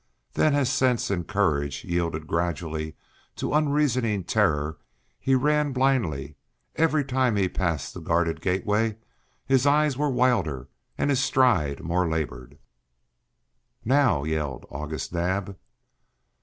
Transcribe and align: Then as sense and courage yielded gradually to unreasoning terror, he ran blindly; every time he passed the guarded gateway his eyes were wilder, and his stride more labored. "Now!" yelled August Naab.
Then 0.33 0.55
as 0.55 0.71
sense 0.71 1.11
and 1.11 1.27
courage 1.27 1.85
yielded 1.85 2.25
gradually 2.25 2.95
to 3.35 3.53
unreasoning 3.53 4.23
terror, 4.23 4.79
he 5.19 5.35
ran 5.35 5.73
blindly; 5.73 6.37
every 6.75 7.05
time 7.05 7.35
he 7.35 7.47
passed 7.47 7.93
the 7.93 7.99
guarded 8.01 8.41
gateway 8.41 8.97
his 9.45 9.67
eyes 9.67 9.97
were 9.99 10.09
wilder, 10.09 10.67
and 10.97 11.11
his 11.11 11.19
stride 11.21 11.83
more 11.83 12.09
labored. 12.09 12.57
"Now!" 13.85 14.23
yelled 14.23 14.65
August 14.71 15.13
Naab. 15.13 15.55